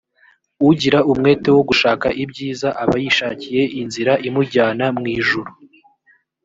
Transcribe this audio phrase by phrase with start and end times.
[0.69, 5.51] ugira umwete wo gushaka ibyiza aba yishakiye inzira imujyana mwijuru